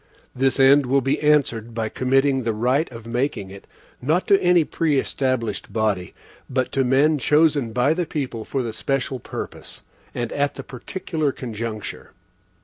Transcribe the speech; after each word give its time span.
This 0.35 0.59
end 0.59 0.87
will 0.87 1.01
be 1.01 1.19
answered 1.21 1.75
by 1.75 1.87
committing 1.87 2.41
the 2.41 2.55
right 2.55 2.91
of 2.91 3.05
making 3.05 3.51
it, 3.51 3.67
not 4.01 4.25
to 4.29 4.41
any 4.41 4.63
preestablished 4.63 5.71
body, 5.71 6.15
but 6.49 6.71
to 6.71 6.83
men 6.83 7.19
chosen 7.19 7.71
by 7.71 7.93
the 7.93 8.07
people 8.07 8.43
for 8.43 8.63
the 8.63 8.73
special 8.73 9.19
purpose, 9.19 9.83
and 10.15 10.31
at 10.33 10.55
the 10.55 10.63
particular 10.63 11.31
conjuncture. 11.31 12.13